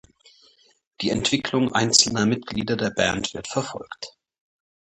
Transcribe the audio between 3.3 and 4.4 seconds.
wird verfolgt.